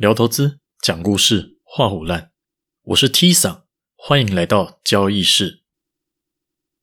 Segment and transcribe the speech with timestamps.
[0.00, 2.30] 聊投资，讲故事，画虎烂。
[2.84, 3.64] 我是 T 桑，
[3.96, 5.60] 欢迎来到交易室。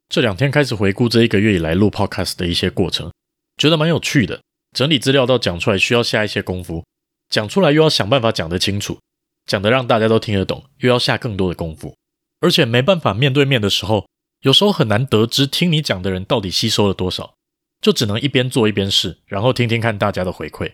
[0.07, 3.11] 这两天开始回顾这一个月以来录 Podcast 的一些过程，
[3.57, 4.43] 觉得蛮有趣的。
[4.71, 6.85] 整理资料到讲出来需要下一些功夫，
[7.27, 8.99] 讲出来又要想办法讲得清楚，
[9.47, 11.97] 讲得让大家都听得懂，又要下更多的功夫。
[12.41, 14.07] 而且没办法面对面的时候，
[14.41, 17.33] 有时候很难得知听你讲的人到底吸收了多少，
[17.81, 20.73] 就只能一边做一边试，然后听听看大家的回馈。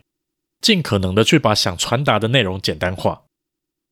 [0.63, 3.23] 尽可能的去把想传达的内容简单化，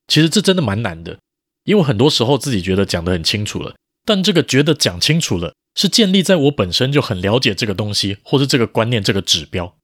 [0.07, 1.20] 其实这真的蛮难的，
[1.66, 3.75] 因为很多时候自己觉得讲得很清楚了，
[4.05, 9.75] 但这个觉得讲清楚了是建立在我本身就很了解这个东西，或是这个观念这个指标，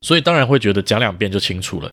[0.00, 1.92] 所以当然会觉得讲两遍就清楚了。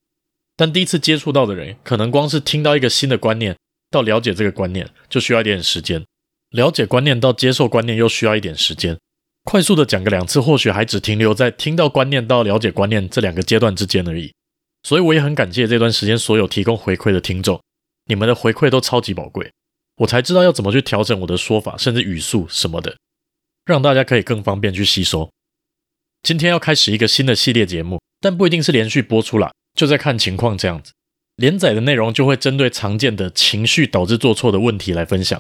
[0.57, 3.55] 但第一次接触到的人，可能光是听到一个新的观念
[3.91, 6.03] 到了解这个观念就需要一点时间，
[6.49, 8.97] 了解观念到接受观念又需要一点时间，
[9.43, 14.33] 快速的讲个两次，或许还只停留在听到观念到了解观念这两个阶段之间而已。
[14.89, 17.61] 所以我也很感谢这段时间所有提供回馈的听众，
[18.05, 19.51] 你们的回馈都超级宝贵，
[19.97, 22.97] 我才知道要怎么去调整我的说法，甚至语速什么的，
[23.67, 25.29] 让大家可以更方便去吸收。
[26.23, 30.91] 今天要开始一个新的系列节目，但不一定是连续播出啦，就在看情况这样子。
[31.35, 35.39] 连载的内容就会针对常见的情绪导致做错的问题来分享，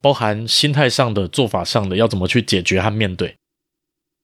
[0.00, 3.36] 包含心态上的、做法上的，要怎么去解决和面对。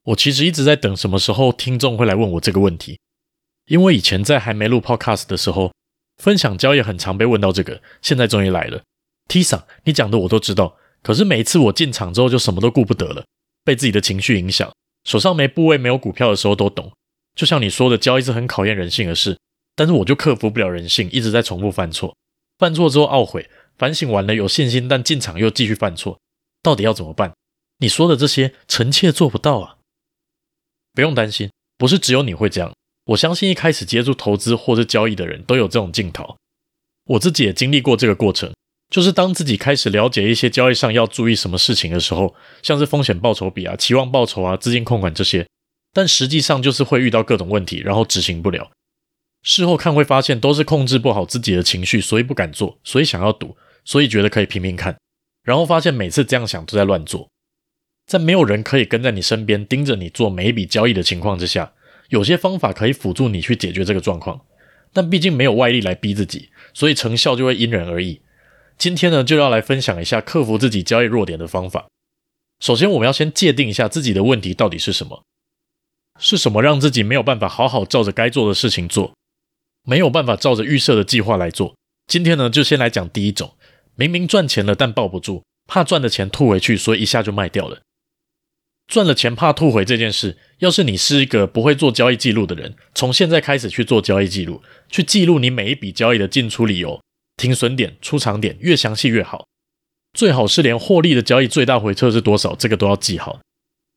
[0.06, 2.98] 我其实一直在等什么时候听众会来问我这个问题。
[3.68, 5.72] 因为以前在还没录 Podcast 的时候，
[6.16, 8.82] 分享交易很常被问到这个，现在终于来了。
[9.28, 13.24] T 桑，你讲的我都知道，可是每一次我进场之后就什么都顾不得了，
[13.62, 14.72] 被自己的情绪影响，
[15.04, 16.90] 手上没部位、没有股票的时候都懂。
[17.34, 19.38] 就像你说的，交易是很考验人性的事，
[19.76, 22.16] 但是我就克服不了人性，一直在重复犯错，
[22.58, 26.18] 犯错之后懊悔，反省完了有信心，但进场又继续犯错，
[26.62, 27.34] 到底要怎么办？
[27.80, 29.76] 你说的这些，臣妾做不到啊。
[30.94, 32.72] 不用担心，不是只有你会这样。
[33.08, 36.36] 我相信一开始接触投资或者交易的人都有这种镜头，
[37.06, 38.52] 我自己也经历过这个过程。
[38.90, 45.46] 就是当自己开始了解一些交易上要注意什么事情的时候，像是风险报酬比啊、期望报酬啊、资金控管这些，
[45.92, 48.70] 但实际上就是会遇到各种问题，然后执行不了。
[49.42, 54.98] 事后看会发现都是控制不好自己的情绪，所以不敢做，所以想要赌，所以觉得可以拼拼看，
[55.42, 57.28] 然后发现每次这样想都在乱做。
[58.06, 61.72] 在没有人可以跟在你身边盯着你做每一笔交易的情况之下。
[62.08, 64.40] 有些方法可以辅助你去解决这个状况，
[64.92, 68.20] 但毕竟没有外力来逼自己，所以成效就会因人而异。
[68.76, 71.86] 今天呢，就要来分享一下克服自己交易弱点的方法。
[72.60, 75.22] 首先，我们要先界定一下自己的问题到底是什么，
[76.18, 79.14] 是什么让自己没有办法好好照着该做的事情做，
[79.84, 81.76] 没有办法照着预设的计划来做。
[82.06, 83.54] 今天呢，就先来讲第一种，
[83.94, 87.80] 明明赚钱了，但抱不住，怕赚的钱吐回去，所以一下就卖掉了。
[88.88, 97.00] 赚了钱怕吐回这件事，要是你是一个不会做交易记录的人，从现在开始去做交易记录，去记录你每一笔交易的进出理由、
[97.36, 99.46] 停损点、出场点，越详细越好。
[100.14, 103.40] 最好是连获利的交易最大回撤是多少，这个都要记好。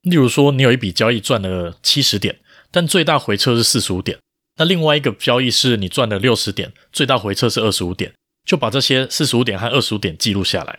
[0.02, 4.20] 例如说，你有一笔交易赚了七十点，但最大回撤是四十五点，
[4.58, 8.12] 那另外一个交易是你赚了六十点，最大回撤是二十五点，
[8.46, 10.78] 就把这些四十五点和二十五点记录下来。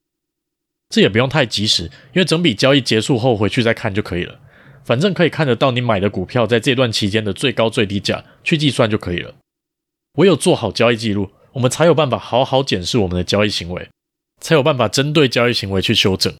[0.92, 4.38] 这也不用太及时，因为整笔交易结束后回去再看就可以了。
[4.84, 9.34] 反正可以看得到你买的股票在这段期间的最高最低价，去计算就可以了。
[10.18, 13.88] 唯有做好交易记录，我们才有办法好好检视我们的交易行为，
[14.42, 16.34] 才有办法针对交易行为去修正，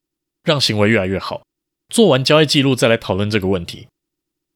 [0.44, 1.40] 让行为越来越好。
[1.88, 3.86] 做完交易记录再来讨论这个问题。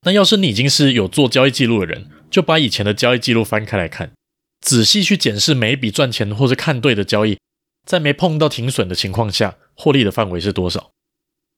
[0.04, 4.12] 那要是你已经是有做交易记录的人，就把以前的交易记录翻开来看，
[4.60, 7.38] 仔细去检视每一笔赚钱或是看对的交易，
[7.86, 9.56] 在没碰到停损的情况下。
[9.78, 10.92] 获利的范围是多少？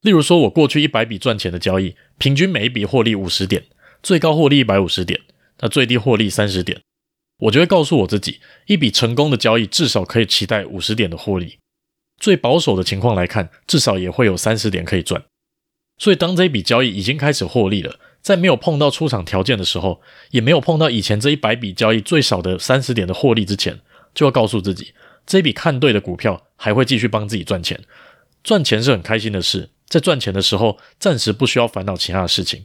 [0.00, 3.66] 例如说，我过去一百笔赚钱的交易，平均每一笔获利五十点，
[4.02, 5.20] 最高获利一百五十点，
[5.60, 6.80] 那最低获利三十点，
[7.38, 11.58] 我就会告诉我自己，一笔成功的交易至少可以期待五十点的获利。
[12.18, 15.22] 最保守的情况来看，至少也会有三十点可以赚。
[15.96, 20.00] 所以，当这一笔交易已经开始获利了，在没有碰到出场条件的时候，
[20.32, 23.80] 也没有碰到以前这一百笔交易最少的三十点的获利之前，
[24.12, 24.92] 就要告诉自己，
[25.28, 27.78] 这笔看对的股票还会继续帮自己赚钱。
[28.42, 32.64] 赚钱是很开心的事，在赚钱的时候，暂时不需要烦恼其他的事情。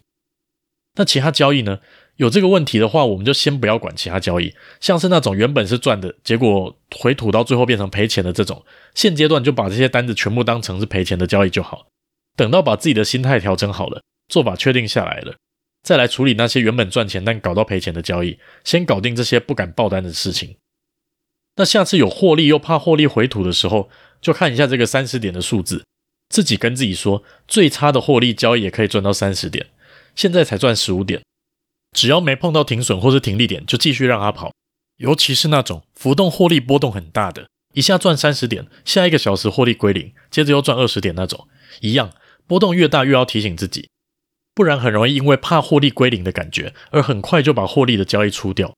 [0.96, 1.80] 那其他交易呢？
[2.16, 8.64] 有这个问题的话，我们就先不要管其他交易，像是那种原本是赚的，结果回吐到最后变成赔钱的这种，
[8.96, 11.88] 现阶段就把这些单子全部当成是赔钱的交易就好。
[12.38, 15.36] 等到把自己的心态调整好了，做法确定下来了，
[15.82, 20.56] 再来处理那些原本赚钱但搞到赔钱的交易，先搞定这些不敢爆单的事情。
[21.56, 23.90] 那下次有获利又怕获利回吐的时候，
[24.22, 25.86] 就看一下这个三十点的数字，
[26.30, 29.68] 自己跟自己说，最差的获利交易也可以赚到三十点，
[30.16, 31.22] 现在才赚十五点，
[31.96, 34.52] 只要没碰到停损或是停利点，就继续让它跑，
[34.98, 41.48] 尤其是那种浮动获利波动很大的，一下赚三十点，下一个小时获利归零，接着又赚二十点那种，
[41.82, 42.12] 一样
[42.48, 43.90] 波动越大越要提醒自己，
[44.56, 48.74] 不然很容易因为怕获利归零的感觉，而很快就把获利的交易出掉。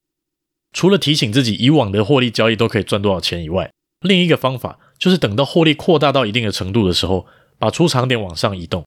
[0.76, 7.26] 除了提醒自己以往的获利交易都可以赚多少钱以外，另一个方法就是等到获利扩大到一定的程度的时候，
[7.58, 8.84] 把出场点往上移动，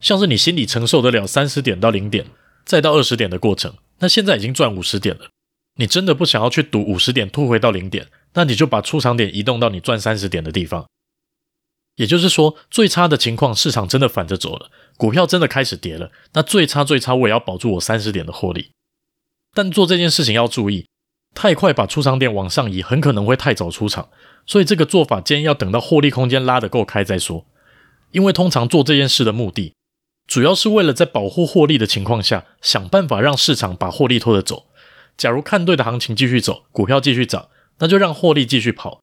[0.00, 2.26] 像是你心里承受得了三十点到零点，
[2.64, 5.28] 再到二十点的过程，那现在已经赚五十点了。
[5.76, 10.84] 你真的不想要去赌五十点吐回到零点，那你就把出场点移动到你赚三十点的地方。
[11.94, 18.72] 也就是说，最差的情况，市场真的反着走了，股票真的开始跌了，那最差最差，我也要保住我三十点的获利。
[19.54, 20.88] 但做这件事情要注意，
[21.34, 24.08] 太快把出场点往上移，很可能会太早出场。
[24.46, 27.46] 所以这个做法建议要等到获利空间拉得够开再说。
[28.10, 29.74] 因为通常做这件事的目的，
[30.26, 34.66] 主要是为了在保护获利的情况下，想办法让市场把获利拖着走。
[35.16, 37.48] 假如看对的行情继续走，股票继续涨，
[37.78, 39.00] 那就让获利继续跑。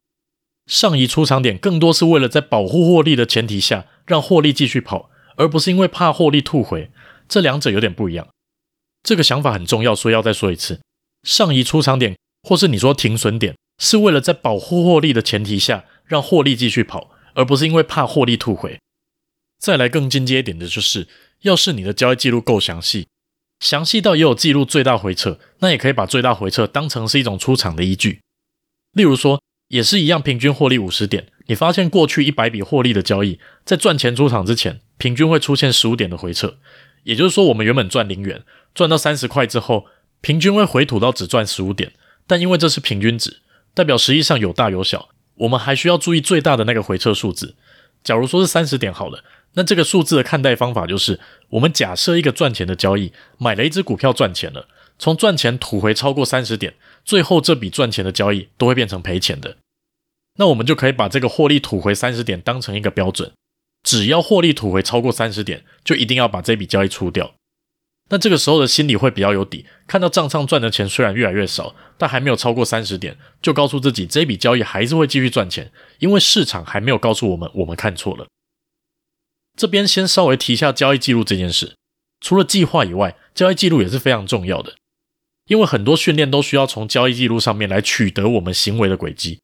[0.65, 6.91] 上移出场点更多是为了在保护获利的前提下，让获利继续跑，而不是因为怕获利吐回。
[7.30, 8.27] 这两者有点不一样。
[9.03, 10.81] 这个想法很重要，所以要再说一次：
[11.27, 18.79] 上移出场点，或是你说停损点，是为了在保护获利的前提下，让获利继续跑，而不是因为怕获利吐回。
[19.59, 21.09] 再来更进阶一点的就是，
[21.41, 23.07] 要是你的交易记录够详细。
[23.59, 28.21] 详细到也有记录最大回撤，那也可以把最大回撤当成是一种出场的依据。
[28.94, 36.59] 例如说，也是一样，平均获利五十点，你发现过去一百笔获利的交易，在赚钱出场之前，平均会出现十五点的回撤。
[37.03, 39.88] 也就是说，我们原本赚零元，赚到三十块之后，
[40.21, 41.93] 平均会回吐到只赚十五点。
[42.25, 43.41] 但因为这是平均值，
[43.73, 47.55] 代表实际上有大有小，我们还需要注意最大的那个回撤数字。
[48.03, 49.23] 假如说是三十点好了。
[49.53, 51.19] 那这个数字的看待方法就是，
[51.49, 54.67] 我们假设一个赚钱的交易，买了一只股票赚钱了，
[54.99, 59.57] 从赚钱吐回超过三十点，最后这笔赚钱的交易都会变成赔钱的。
[60.35, 63.31] 那我们就可以把这个获利吐回三十点当成一个标准，
[63.81, 67.33] 只要获利吐回超过三十点，就一定要把这笔交易出掉。
[68.09, 78.27] 那这个时候的心里会比较有底，看到账上赚的钱虽然越来越少，但还没有超过三十点，就告诉自己这笔交易还是会继续赚钱，因为市场还没有告诉我们我们看错了。
[79.57, 81.75] 这边先稍微提一下交易记录这件事。
[82.21, 84.75] 除了计划以外，交易记录也是非常重要的，
[85.48, 89.42] 因为很多训练都需要从交易记录上面来取得我们行为的轨迹，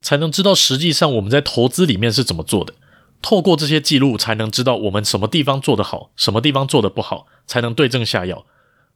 [0.00, 2.74] 才能知道实际上我们在投资里面是怎么做的。
[3.22, 8.46] 透过这些记录，才能知道我们什么地方做得好，什么地方做得不好，才能对症下药。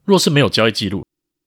[0.03, 1.05] 若是没有交易记录，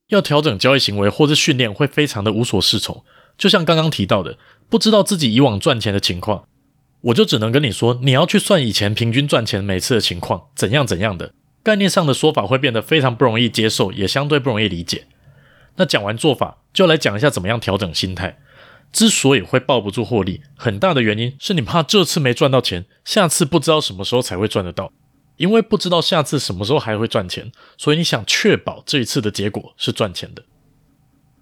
[0.09, 3.05] 要调整交易行为或是训练，会非常的无所适从。
[3.37, 4.37] 就像刚刚提到的，
[4.69, 6.45] 不知道自己以往赚钱的情况。
[7.01, 11.33] 我就只能跟你说，你要去算以前平均赚钱每次的情况，怎样怎样的
[11.63, 15.07] 概念上的说法会变得非常不容易接受，也相对不容易理解。
[15.77, 18.41] 那讲完做法，就来讲一下怎么样调整心态。
[18.93, 24.93] 之所以会抱不住获利，很大的原因是你怕这次没赚到钱，下次不知道什么时候才会赚得到。
[25.37, 30.43] 因为不知道下次什么时候还会赚钱，所以你想确保这一次的结果是赚钱的。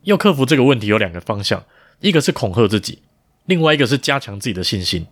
[0.02, 1.64] 要克服这个问题有两个方向，
[2.00, 2.98] 一个是恐吓自己，
[3.46, 5.06] 另外一个是加强自己的信心。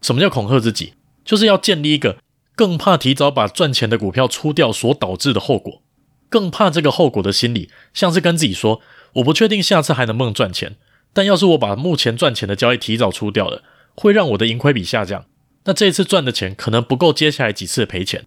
[0.00, 0.94] 什么叫恐吓自己？
[1.24, 2.18] 就是要建立一个
[2.54, 5.82] 更怕提早把赚钱的股票出掉所导致的后果，
[6.28, 8.80] 更怕这个后果的心理，像是跟自己说
[9.14, 10.76] ：“我不确定下次还能不能赚钱，
[11.12, 13.62] 但要是我把目前赚钱的交易提早出掉了，
[13.94, 15.26] 会让我的盈亏比下降。
[15.64, 18.26] 那这一次赚的钱可能不够接下来几次赔钱，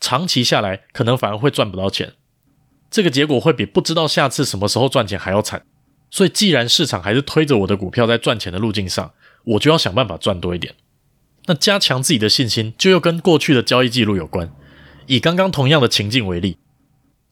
[0.00, 2.12] 长期下来可能反而会赚不到钱。
[2.90, 5.64] 这个结果会比不知道下次什么时候赚钱还要惨。
[6.08, 9.12] 所以，既然市场还是推着我的股票在赚钱的路径上，
[9.44, 10.74] 我就要想办法赚多一点。”
[11.46, 14.52] 那加强自己的信心，就又跟过去的交易记录有关。
[15.06, 16.58] 以刚刚同样的情境为例，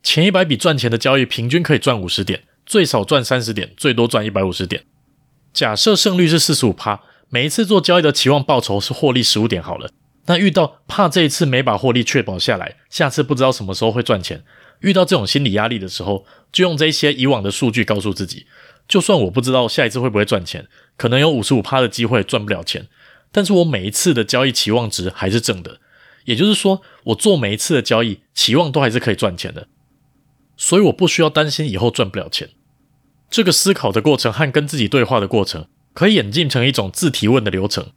[0.02, 4.85] 前一百笔赚钱的交易，平均可以赚五十点，最少赚三十点，最多赚一百五十点。
[5.54, 9.88] 假设胜率是四十五趴，每一次做交易的期望报酬是获利十五点好了。
[10.26, 14.42] 那遇到怕这一次没把获利确保下来，下次不知道什么时候会赚钱，
[14.80, 18.46] 遇到这种心理压力的时候，就用这些以往的数据告诉自己，
[18.88, 22.88] 就算我不知道下一次会不会赚钱，可能有五十五趴的机会赚不了钱。
[23.30, 25.78] 但是我每一次的交易期望值还是正的，
[26.25, 29.68] 也就是说，我做每一次的交易期望都还是可以赚钱的，
[30.56, 32.49] 所以我不需要担心以后赚不了钱。
[33.31, 37.88] 这个思考的过程和跟自己对话的过程，可以演进成一种自提问的流程。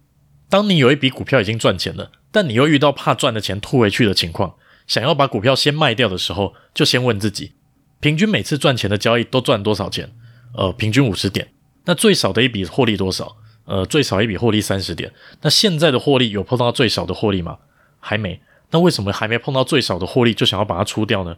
[0.49, 4.55] 当你有一笔股票已经赚钱了，但你又遇到怕赚的钱吐回去的情况，
[4.87, 7.53] 想要把股票先卖掉的时候，就先问自己：
[7.99, 10.11] 平均每次赚钱的交易都赚多少钱？
[10.55, 11.49] 呃，平均五十点。
[11.85, 13.37] 那最少的一笔获利多少？
[13.65, 15.11] 呃，最少一笔获利三十点。
[15.41, 17.57] 那现在的获利有碰到最少的获利吗？
[17.99, 18.39] 还没。
[18.71, 21.35] 那为什么还没碰到最少的获利就想要把它出掉呢？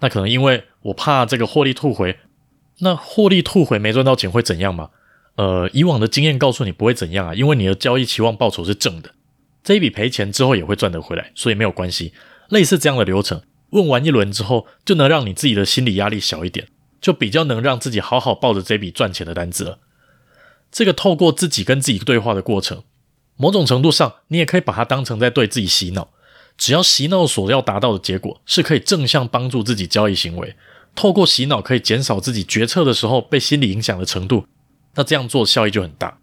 [0.00, 2.16] 那可能因为我怕这个获利吐回，
[2.78, 4.90] 那获利吐回没赚到钱会怎样吗？
[5.36, 9.10] 呃，以往的经验告诉你不会怎样啊，因为你的交易期望报酬是正的，
[9.62, 12.12] 这一笔赔钱之后也会赚得回来，所以没有关系。
[12.48, 16.68] 类似这样的流程，问完一轮之后，就能让你自己的心理压力小一点，
[17.00, 19.78] 就比较能让自己好好抱着这笔赚钱的单子了。
[20.70, 22.82] 这个透过自己跟自己对话的过程，
[23.36, 26.10] 某种程度上，你也可以把它当成在对自己洗脑。
[26.56, 30.54] 只要洗脑所要达到的结果是可以正向帮助自己交易行为，
[30.94, 34.46] 透过洗脑可以减少自己决策的时候被心理影响的程度，
[34.94, 36.18] 那这样做效益就很大。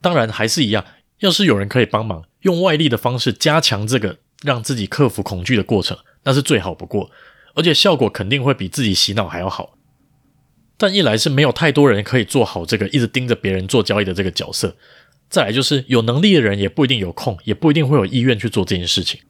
[0.00, 0.84] 当然还是一样，
[1.20, 7.10] 要是有人可以帮忙，用外力的方式加强这个让自己克服恐惧的过程，那是最好不过，
[7.54, 9.78] 而且效果肯定会比自己洗脑还要好。
[10.76, 14.76] 但一来是没有太多人可以做好这个一直盯着别人做交易的这个角色，
[15.30, 19.20] 再来就是有能力的人也不一定有空，也不一定会有意愿去做这件事情，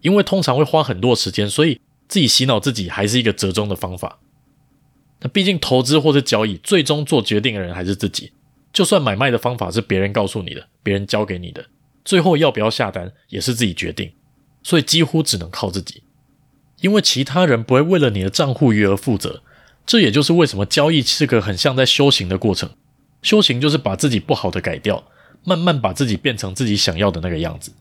[0.00, 1.78] 因为通常会花很多时间，所以
[2.12, 4.18] 自己洗脑自己还是一个折中的方法。
[5.22, 8.32] 那毕竟投资或者交易，最终做决定的人还是自己，
[8.70, 11.64] 就算买卖的方法是别人告诉你的，别人教给你的，
[12.04, 14.12] 最后要不要下单也是自己决定，
[14.62, 16.02] 所以几乎只能靠自己，
[16.82, 19.42] 因为其他人不会为了你的账户余额负责。
[19.86, 22.68] 这也就是为什么交易是个很像在修行的过程。
[23.22, 25.02] 修行就是把自己不好的改掉，
[25.44, 27.72] 慢慢把自己变成自己想要的那个样子。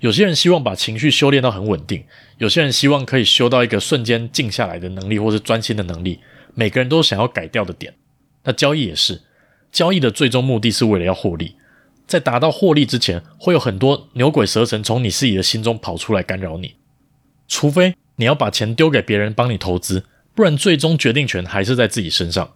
[0.00, 2.04] 有些人希望把情绪修炼到很稳定，
[2.38, 6.20] 有些人希望可以修到一个瞬间静下来的能力，或是专心的能力。
[6.54, 7.94] 每个人都想要改掉的点。
[8.44, 9.22] 那交易也是，
[9.72, 11.56] 交易的最终目的是为了要获利。
[12.06, 16.76] 在达到获利之前，会有很多牛鬼蛇神从你自己的心中跑出来干扰你。
[17.48, 20.04] 除非你要把钱丢给别人帮你投资。
[20.34, 22.52] 不然，最终决定权还是在自己身上。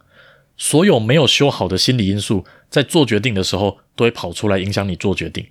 [0.56, 5.46] 所有没有修好的心理因素，在做决定的时候，都会跑出来影响你做决定，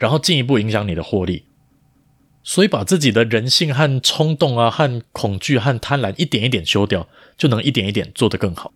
[0.00, 1.44] 然后进一步影响你的获利。
[2.42, 8.72] 所以，把自己的人性和冲动啊、和恐惧和贪婪一点一点修掉，就能一点一点做得更好。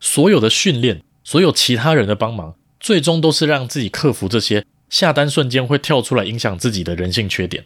[0.00, 7.64] 所有的训练，所有其他人的帮忙，最终都是让自己克服这些下单瞬间会跳出来影响自己的人性缺点。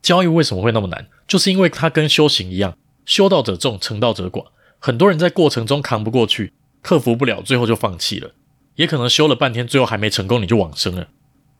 [0.00, 1.08] 交易为什么会那么难？
[1.26, 2.78] 就是因为它跟修行一样。
[3.04, 4.46] 修道者众，成道者寡。
[4.78, 8.30] 很多人在过程中扛不过去，克服不了，最后就放弃了。
[8.76, 11.08] 也可能修了半天，最后还没成功，你就往生了。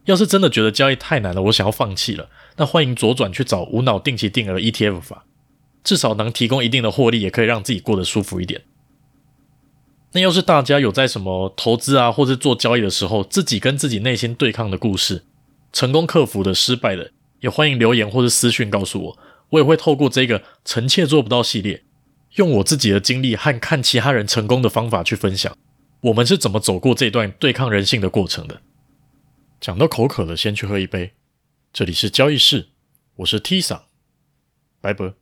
[0.07, 5.25] 要是真的觉得交易太难了，我想要放弃了，那欢迎左转去找无脑定期定额 ETF 法，
[5.85, 8.63] 至少能提供一定的获利，也可以让自己过得舒服一点。
[10.13, 15.23] 那要是大家有在什么投资啊，或是做交易的时候，自己跟自己内心对抗的故事，
[15.73, 19.19] 成功克服的、失败的，也欢迎留言或是私讯告诉我。
[19.51, 21.83] 我也会透过这个“臣妾做不到”系列，
[22.37, 25.57] 用我自己的经历和看其他人成功的方法去分享，
[26.01, 28.61] 我们是怎么走过这段对抗人性的过程的。
[29.61, 31.13] 讲到口渴了，先去喝一杯。
[31.71, 32.71] 这里是交易室，
[33.17, 33.85] 我是 T 桑，
[34.81, 35.20] 拜拜。